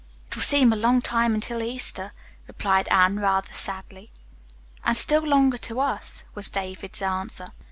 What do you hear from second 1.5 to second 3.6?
Easter," replied Anne rather